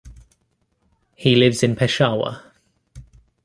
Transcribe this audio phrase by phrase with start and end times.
[1.15, 2.41] He lives in Peshawar.